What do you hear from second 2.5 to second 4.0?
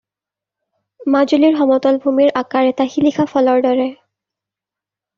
এটা শিলিখা ফলৰ দৰে।